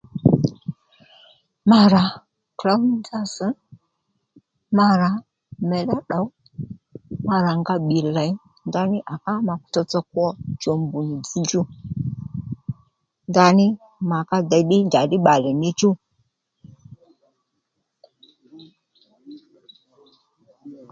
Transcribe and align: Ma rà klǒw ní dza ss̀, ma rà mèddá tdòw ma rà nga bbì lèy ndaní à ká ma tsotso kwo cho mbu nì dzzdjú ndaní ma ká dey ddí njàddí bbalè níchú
Ma 1.69 1.79
rà 1.93 2.03
klǒw 2.59 2.81
ní 2.89 2.97
dza 3.07 3.19
ss̀, 3.35 3.49
ma 4.77 4.85
rà 5.01 5.09
mèddá 5.69 5.97
tdòw 6.03 6.25
ma 7.27 7.35
rà 7.45 7.51
nga 7.61 7.75
bbì 7.81 7.97
lèy 8.17 8.31
ndaní 8.67 8.97
à 9.13 9.15
ká 9.25 9.33
ma 9.47 9.55
tsotso 9.71 9.99
kwo 10.11 10.27
cho 10.61 10.71
mbu 10.81 10.99
nì 11.09 11.15
dzzdjú 11.21 11.61
ndaní 13.29 13.67
ma 14.09 14.19
ká 14.29 14.37
dey 14.51 14.63
ddí 14.65 14.77
njàddí 14.87 15.17
bbalè 15.21 15.51
níchú 15.61 15.89